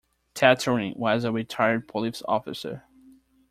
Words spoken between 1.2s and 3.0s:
a retired police officer.